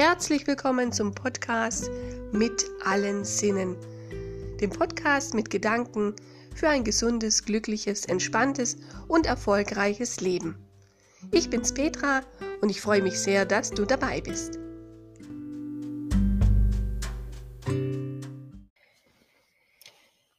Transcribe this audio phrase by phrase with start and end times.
[0.00, 1.90] Herzlich willkommen zum Podcast
[2.30, 3.76] mit allen Sinnen.
[4.60, 6.14] Dem Podcast mit Gedanken
[6.54, 8.76] für ein gesundes, glückliches, entspanntes
[9.08, 10.56] und erfolgreiches Leben.
[11.32, 12.22] Ich bin's Petra
[12.60, 14.60] und ich freue mich sehr, dass du dabei bist.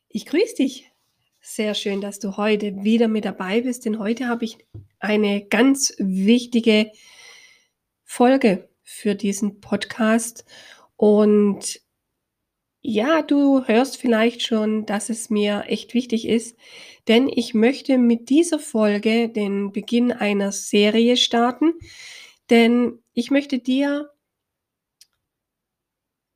[0.07, 0.89] Ich grüße dich.
[1.41, 4.57] Sehr schön, dass du heute wieder mit dabei bist, denn heute habe ich
[4.99, 6.93] eine ganz wichtige
[8.05, 10.45] Folge für diesen Podcast.
[10.97, 11.79] Und
[12.81, 16.57] ja, du hörst vielleicht schon, dass es mir echt wichtig ist,
[17.07, 21.73] denn ich möchte mit dieser Folge den Beginn einer Serie starten,
[22.49, 24.09] denn ich möchte dir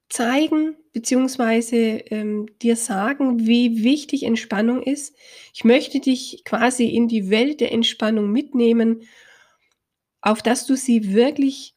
[0.10, 2.04] zeigen bzw.
[2.12, 5.16] ähm, dir sagen, wie wichtig Entspannung ist.
[5.56, 9.02] Ich möchte dich quasi in die Welt der Entspannung mitnehmen,
[10.22, 11.74] auf dass du sie wirklich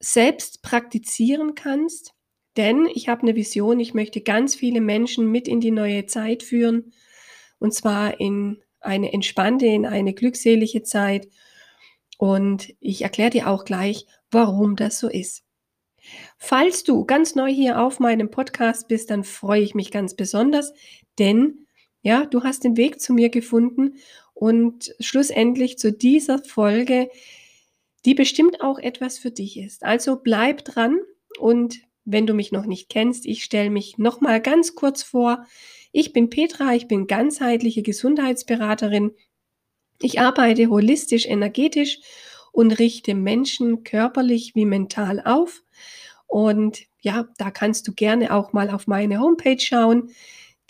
[0.00, 2.14] selbst praktizieren kannst.
[2.56, 6.42] Denn ich habe eine Vision, ich möchte ganz viele Menschen mit in die neue Zeit
[6.42, 6.92] führen.
[7.58, 11.28] Und zwar in eine entspannte, in eine glückselige Zeit.
[12.18, 15.44] Und ich erkläre dir auch gleich, warum das so ist.
[16.38, 20.72] Falls du ganz neu hier auf meinem Podcast bist, dann freue ich mich ganz besonders,
[21.18, 21.66] denn
[22.02, 23.96] ja, du hast den Weg zu mir gefunden
[24.32, 27.10] und schlussendlich zu dieser Folge
[28.04, 29.84] die bestimmt auch etwas für dich ist.
[29.84, 30.98] Also bleib dran
[31.38, 35.46] und wenn du mich noch nicht kennst, ich stelle mich noch mal ganz kurz vor.
[35.92, 39.12] Ich bin Petra, ich bin ganzheitliche Gesundheitsberaterin.
[40.00, 42.00] Ich arbeite holistisch, energetisch
[42.52, 45.62] und richte Menschen körperlich wie mental auf.
[46.26, 50.10] Und ja, da kannst du gerne auch mal auf meine Homepage schauen,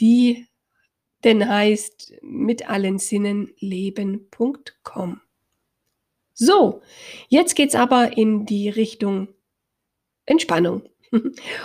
[0.00, 0.46] die
[1.22, 5.20] denn heißt mit allen Sinnen leben.com.
[6.42, 6.80] So,
[7.28, 9.28] jetzt geht's aber in die Richtung
[10.24, 10.88] Entspannung.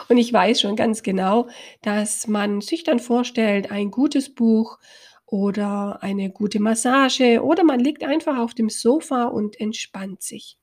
[0.09, 1.47] Und ich weiß schon ganz genau,
[1.81, 4.77] dass man sich dann vorstellt, ein gutes Buch
[5.25, 10.57] oder eine gute Massage oder man liegt einfach auf dem Sofa und entspannt sich.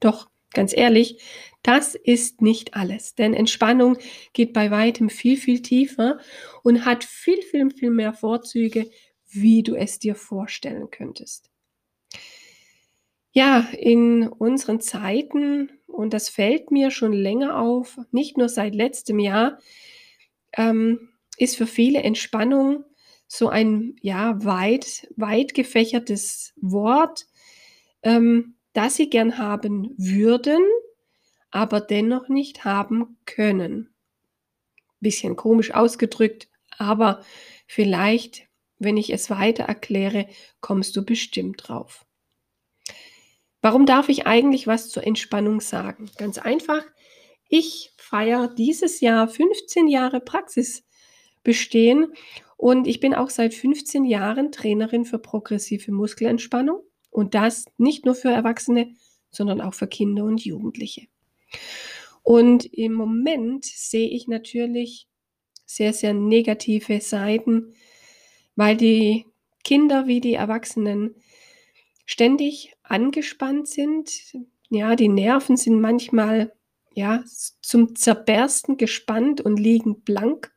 [0.00, 1.22] Doch, ganz ehrlich,
[1.62, 3.96] das ist nicht alles, denn Entspannung
[4.34, 6.18] geht bei weitem viel, viel tiefer
[6.62, 8.90] und hat viel, viel, viel mehr Vorzüge,
[9.28, 11.49] wie du es dir vorstellen könntest.
[13.34, 19.20] Ja, in unseren Zeiten, und das fällt mir schon länger auf, nicht nur seit letztem
[19.20, 19.58] Jahr,
[20.54, 22.84] ähm, ist für viele Entspannung
[23.28, 27.26] so ein ja weit, weit gefächertes Wort,
[28.02, 30.60] ähm, das sie gern haben würden,
[31.50, 33.94] aber dennoch nicht haben können.
[35.00, 37.22] Bisschen komisch ausgedrückt, aber
[37.66, 38.48] vielleicht,
[38.78, 40.26] wenn ich es weiter erkläre,
[40.60, 42.04] kommst du bestimmt drauf.
[43.62, 46.10] Warum darf ich eigentlich was zur Entspannung sagen?
[46.16, 46.82] Ganz einfach,
[47.48, 52.12] ich feiere dieses Jahr 15 Jahre Praxisbestehen
[52.56, 58.14] und ich bin auch seit 15 Jahren Trainerin für progressive Muskelentspannung und das nicht nur
[58.14, 58.94] für Erwachsene,
[59.30, 61.06] sondern auch für Kinder und Jugendliche.
[62.22, 65.08] Und im Moment sehe ich natürlich
[65.66, 67.74] sehr, sehr negative Seiten,
[68.56, 69.26] weil die
[69.64, 71.14] Kinder wie die Erwachsenen
[72.10, 74.10] ständig angespannt sind.
[74.68, 76.52] Ja, die Nerven sind manchmal
[76.92, 77.22] ja
[77.60, 80.52] zum Zerbersten gespannt und liegen blank.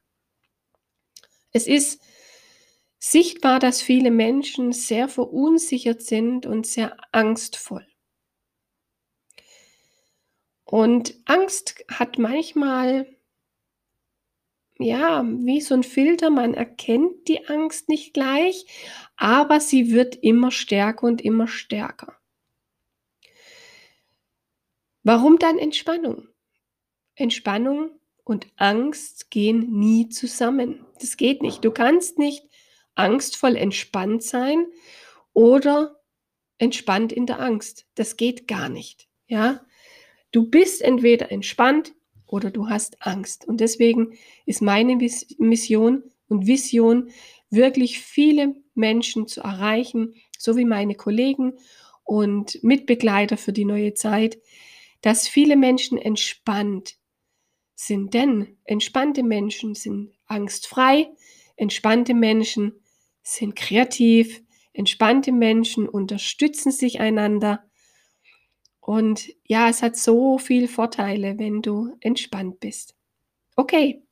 [1.51, 2.01] Es ist
[2.97, 7.85] sichtbar, dass viele Menschen sehr verunsichert sind und sehr angstvoll.
[10.65, 13.05] Und Angst hat manchmal
[14.83, 18.65] ja, wie so ein Filter, man erkennt die Angst nicht gleich,
[19.15, 22.17] aber sie wird immer stärker und immer stärker.
[25.03, 26.27] Warum dann Entspannung?
[27.15, 27.91] Entspannung
[28.23, 30.85] und Angst gehen nie zusammen.
[30.99, 31.65] Das geht nicht.
[31.65, 32.47] Du kannst nicht
[32.95, 34.65] angstvoll entspannt sein
[35.33, 35.99] oder
[36.57, 37.85] entspannt in der Angst.
[37.95, 39.09] Das geht gar nicht.
[39.27, 39.65] Ja?
[40.31, 41.93] Du bist entweder entspannt
[42.33, 43.47] oder du hast Angst.
[43.47, 44.97] Und deswegen ist meine
[45.37, 47.11] Mission und Vision,
[47.51, 51.53] wirklich viele Menschen zu erreichen, so wie meine Kollegen
[52.03, 54.39] und Mitbegleiter für die neue Zeit,
[55.01, 56.95] dass viele Menschen entspannt
[57.75, 58.15] sind.
[58.15, 61.11] Denn entspannte Menschen sind angstfrei,
[61.55, 62.73] entspannte Menschen
[63.21, 64.41] sind kreativ,
[64.73, 67.63] entspannte Menschen unterstützen sich einander
[68.85, 72.95] und ja, es hat so viele Vorteile, wenn du entspannt bist.
[73.55, 74.03] Okay,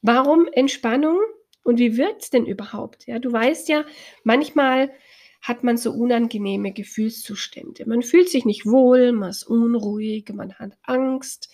[0.00, 1.20] warum Entspannung
[1.62, 3.06] und wie wirkt es denn überhaupt?
[3.06, 3.84] Ja, du weißt ja,
[4.24, 4.92] manchmal
[5.40, 7.88] hat man so unangenehme Gefühlszustände.
[7.88, 11.48] Man fühlt sich nicht wohl, man ist unruhig, man hat Angst.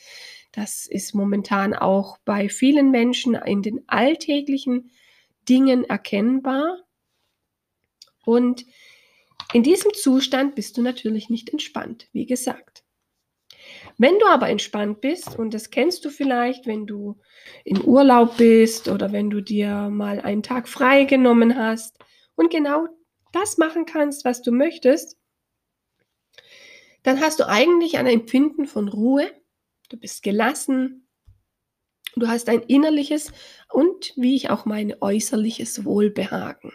[0.52, 4.90] Das ist momentan auch bei vielen Menschen in den alltäglichen
[5.46, 6.78] Dingen erkennbar.
[8.24, 8.64] Und
[9.52, 12.84] in diesem Zustand bist du natürlich nicht entspannt, wie gesagt.
[13.96, 17.18] Wenn du aber entspannt bist, und das kennst du vielleicht, wenn du
[17.64, 21.98] in Urlaub bist oder wenn du dir mal einen Tag frei genommen hast
[22.36, 22.86] und genau
[23.32, 25.16] das machen kannst, was du möchtest,
[27.02, 29.30] dann hast du eigentlich ein Empfinden von Ruhe,
[29.88, 31.08] du bist gelassen,
[32.16, 33.32] du hast ein innerliches
[33.70, 36.72] und, wie ich auch meine, äußerliches Wohlbehagen.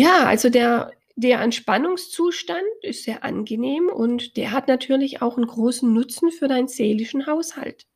[0.00, 5.92] Ja, also der, der Entspannungszustand ist sehr angenehm und der hat natürlich auch einen großen
[5.92, 7.86] Nutzen für deinen seelischen Haushalt.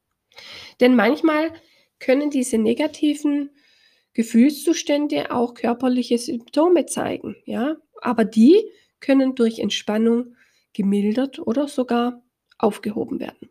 [0.81, 1.55] Denn manchmal
[2.01, 3.53] können diese negativen
[4.13, 8.71] Gefühlszustände auch körperliche Symptome zeigen, ja, aber die
[9.01, 10.37] können durch Entspannung
[10.75, 12.23] gemildert oder sogar
[12.59, 13.49] aufgehoben werden.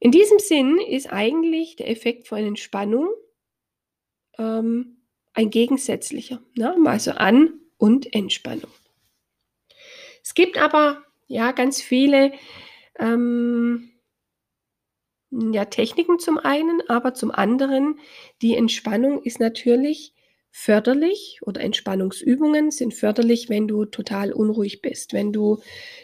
[0.00, 3.08] In diesem Sinn ist eigentlich der Effekt von Entspannung
[4.36, 5.03] ähm,
[5.34, 6.74] ein gegensätzlicher, ne?
[6.86, 8.70] also An- und Entspannung.
[10.22, 12.32] Es gibt aber ja ganz viele
[12.98, 13.90] ähm,
[15.30, 17.98] ja, Techniken zum einen, aber zum anderen,
[18.40, 20.14] die Entspannung ist natürlich
[20.50, 25.60] förderlich oder Entspannungsübungen sind förderlich, wenn du total unruhig bist, wenn du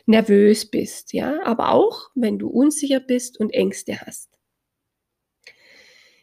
[0.07, 4.30] nervös bist, ja, aber auch wenn du unsicher bist und Ängste hast.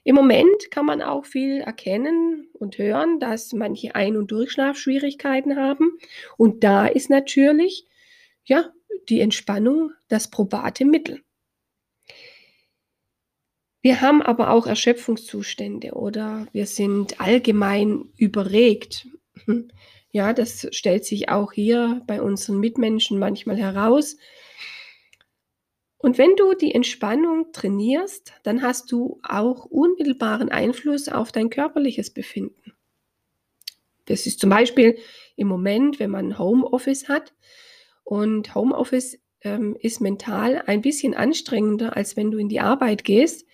[0.07, 5.97] Im Moment kann man auch viel erkennen und hören, dass manche Ein- und Durchschlafschwierigkeiten haben
[6.37, 7.85] und da ist natürlich
[8.45, 8.71] ja
[9.09, 11.23] die Entspannung das probate Mittel.
[13.81, 19.07] Wir haben aber auch Erschöpfungszustände oder wir sind allgemein überregt.
[20.13, 24.15] Ja, das stellt sich auch hier bei unseren Mitmenschen manchmal heraus.
[25.97, 32.11] Und wenn du die Entspannung trainierst, dann hast du auch unmittelbaren Einfluss auf dein körperliches
[32.11, 32.73] Befinden.
[34.05, 34.97] Das ist zum Beispiel
[35.35, 37.33] im Moment, wenn man Homeoffice hat.
[38.03, 43.45] Und Homeoffice ähm, ist mental ein bisschen anstrengender, als wenn du in die Arbeit gehst.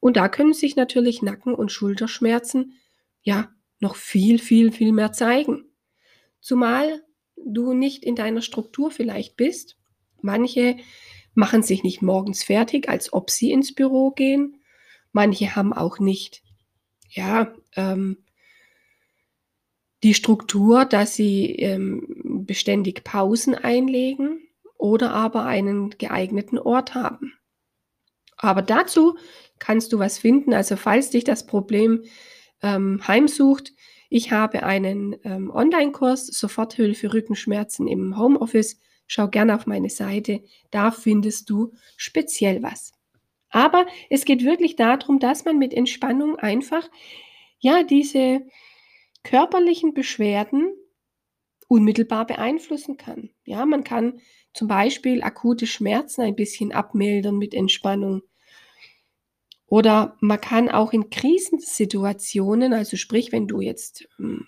[0.00, 2.74] Und da können sich natürlich Nacken- und Schulterschmerzen
[3.22, 3.50] ja
[3.80, 5.64] noch viel, viel, viel mehr zeigen.
[6.40, 7.02] Zumal
[7.36, 9.78] du nicht in deiner Struktur vielleicht bist.
[10.20, 10.76] Manche
[11.34, 14.62] machen sich nicht morgens fertig, als ob sie ins Büro gehen.
[15.12, 16.42] Manche haben auch nicht,
[17.10, 18.24] ja, ähm,
[20.02, 24.40] die Struktur, dass sie ähm, beständig Pausen einlegen
[24.76, 27.32] oder aber einen geeigneten Ort haben.
[28.36, 29.16] Aber dazu
[29.58, 30.52] kannst du was finden.
[30.52, 32.04] Also falls dich das Problem
[32.62, 33.72] ähm, heimsucht,
[34.10, 38.78] ich habe einen ähm, Online-Kurs Soforthilfe Rückenschmerzen im Homeoffice.
[39.06, 42.92] Schau gerne auf meine Seite, da findest du speziell was.
[43.50, 46.88] Aber es geht wirklich darum, dass man mit Entspannung einfach
[47.60, 48.42] ja diese
[49.22, 50.72] körperlichen Beschwerden
[51.68, 53.30] unmittelbar beeinflussen kann.
[53.44, 54.20] Ja, man kann
[54.52, 58.22] zum Beispiel akute Schmerzen ein bisschen abmildern mit Entspannung.
[59.66, 64.46] Oder man kann auch in Krisensituationen, also sprich, wenn du jetzt hm,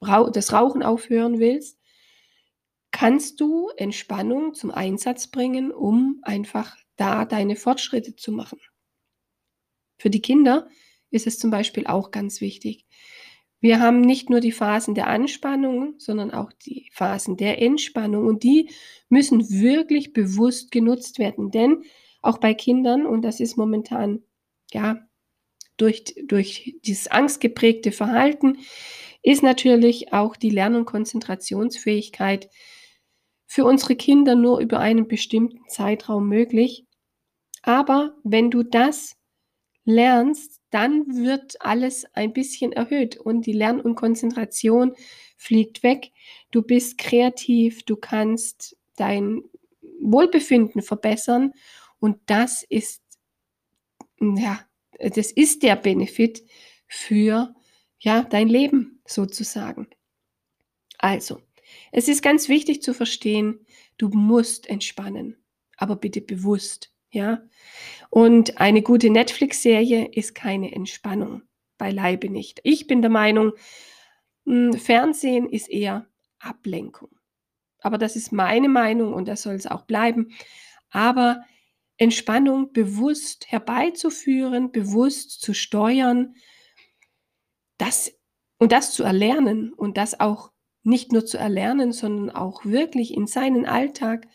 [0.00, 1.79] das Rauchen aufhören willst,
[3.00, 8.60] kannst du Entspannung zum Einsatz bringen, um einfach da deine Fortschritte zu machen.
[9.96, 10.68] Für die Kinder
[11.10, 12.84] ist es zum Beispiel auch ganz wichtig.
[13.58, 18.42] Wir haben nicht nur die Phasen der Anspannung, sondern auch die Phasen der Entspannung und
[18.42, 18.68] die
[19.08, 21.84] müssen wirklich bewusst genutzt werden, denn
[22.20, 24.24] auch bei Kindern, und das ist momentan,
[24.74, 25.08] ja,
[25.78, 28.58] durch, durch dieses angstgeprägte Verhalten,
[29.22, 32.50] ist natürlich auch die Lern- und Konzentrationsfähigkeit
[33.50, 36.86] für unsere Kinder nur über einen bestimmten Zeitraum möglich.
[37.62, 39.16] Aber wenn du das
[39.84, 44.94] lernst, dann wird alles ein bisschen erhöht und die Lern- und Konzentration
[45.36, 46.12] fliegt weg.
[46.52, 49.42] Du bist kreativ, du kannst dein
[50.00, 51.52] Wohlbefinden verbessern
[51.98, 53.02] und das ist,
[54.20, 54.60] ja,
[55.00, 56.44] das ist der Benefit
[56.86, 57.52] für
[57.98, 59.88] ja, dein Leben sozusagen.
[60.98, 61.40] Also,
[61.92, 63.66] es ist ganz wichtig zu verstehen,
[63.98, 65.36] du musst entspannen,
[65.76, 67.42] aber bitte bewusst, ja?
[68.10, 71.42] Und eine gute Netflix-Serie ist keine Entspannung,
[71.78, 72.60] beileibe nicht.
[72.64, 73.52] Ich bin der Meinung,
[74.46, 76.06] hm, Fernsehen ist eher
[76.38, 77.10] Ablenkung.
[77.80, 80.32] Aber das ist meine Meinung und das soll es auch bleiben.
[80.90, 81.42] Aber
[81.98, 86.34] Entspannung bewusst herbeizuführen, bewusst zu steuern,
[87.78, 88.12] das
[88.58, 93.26] Und das zu erlernen und das auch nicht nur zu erlernen, sondern auch wirklich in
[93.26, 94.26] seinen Alltag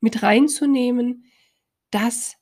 [0.00, 1.24] mit reinzunehmen,
[1.90, 2.36] das,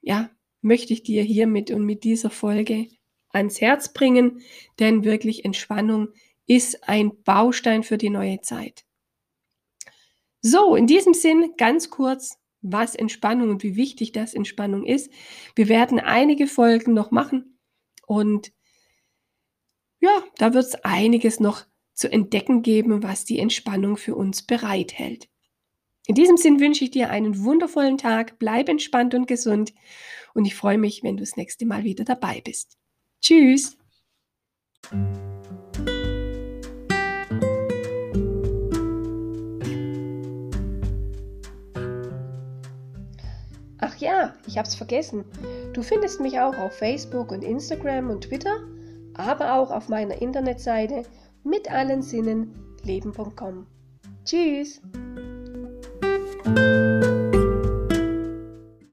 [0.00, 2.88] ja, möchte ich dir hiermit und mit dieser Folge
[3.30, 4.40] ans Herz bringen,
[4.78, 6.08] denn wirklich Entspannung
[6.46, 8.84] ist ein Baustein für die neue Zeit.
[10.40, 15.10] So, in diesem Sinn ganz kurz, was Entspannung und wie wichtig das Entspannung ist.
[15.54, 17.58] Wir werden einige Folgen noch machen
[18.06, 18.52] und
[20.00, 21.64] ja, da wird es einiges noch
[21.94, 25.28] zu entdecken geben, was die Entspannung für uns bereithält.
[26.06, 29.72] In diesem Sinn wünsche ich dir einen wundervollen Tag, bleib entspannt und gesund
[30.34, 32.76] und ich freue mich, wenn du das nächste Mal wieder dabei bist.
[33.22, 33.78] Tschüss!
[43.78, 45.24] Ach ja, ich hab's vergessen.
[45.72, 48.60] Du findest mich auch auf Facebook und Instagram und Twitter,
[49.14, 51.04] aber auch auf meiner Internetseite
[51.44, 53.66] mit allen Sinnen leben.com.
[54.24, 54.80] Tschüss!